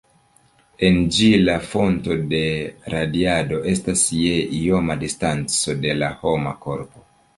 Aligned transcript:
En 0.87 0.95
ĝi 1.17 1.27
la 1.49 1.57
fonto 1.73 2.17
de 2.31 2.41
radiado 2.93 3.61
estas 3.75 4.07
je 4.23 4.41
ioma 4.61 4.97
distanco 5.05 5.77
de 5.87 5.93
la 6.03 6.11
homa 6.25 6.57
korpo. 6.67 7.07